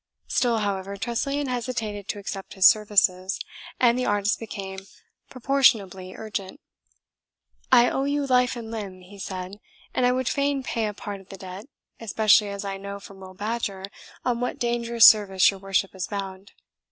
Still, 0.27 0.57
however, 0.57 0.97
Tressilian 0.97 1.47
hesitated 1.47 2.07
to 2.07 2.17
accept 2.17 2.55
his 2.55 2.65
services, 2.65 3.39
and 3.79 3.99
the 3.99 4.05
artist 4.07 4.39
became 4.39 4.87
proportionably 5.29 6.15
urgent. 6.15 6.59
"I 7.71 7.87
owe 7.87 8.05
you 8.05 8.25
life 8.25 8.55
and 8.55 8.71
limb," 8.71 9.01
he 9.01 9.19
said, 9.19 9.59
"and 9.93 10.03
I 10.03 10.11
would 10.11 10.27
fain 10.27 10.63
pay 10.63 10.87
a 10.87 10.95
part 10.95 11.21
of 11.21 11.29
the 11.29 11.37
debt, 11.37 11.65
especially 11.99 12.49
as 12.49 12.65
I 12.65 12.77
know 12.77 12.99
from 12.99 13.19
Will 13.19 13.35
Badger 13.35 13.85
on 14.25 14.39
what 14.39 14.57
dangerous 14.57 15.05
service 15.05 15.51
your 15.51 15.59
worship 15.59 15.93
is 15.93 16.07
bound. 16.07 16.53